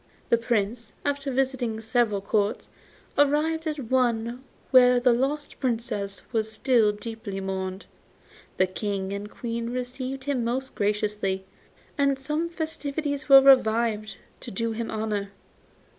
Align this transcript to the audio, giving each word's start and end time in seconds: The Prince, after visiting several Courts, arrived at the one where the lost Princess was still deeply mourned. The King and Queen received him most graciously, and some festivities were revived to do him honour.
The 0.29 0.37
Prince, 0.39 0.93
after 1.05 1.31
visiting 1.31 1.79
several 1.79 2.21
Courts, 2.21 2.71
arrived 3.19 3.67
at 3.67 3.75
the 3.75 3.83
one 3.83 4.43
where 4.71 4.99
the 4.99 5.13
lost 5.13 5.59
Princess 5.59 6.23
was 6.33 6.51
still 6.51 6.91
deeply 6.91 7.39
mourned. 7.39 7.85
The 8.57 8.65
King 8.65 9.13
and 9.13 9.29
Queen 9.29 9.69
received 9.69 10.23
him 10.23 10.43
most 10.43 10.73
graciously, 10.73 11.45
and 11.99 12.17
some 12.17 12.49
festivities 12.49 13.29
were 13.29 13.43
revived 13.43 14.17
to 14.39 14.49
do 14.49 14.71
him 14.71 14.89
honour. 14.89 15.29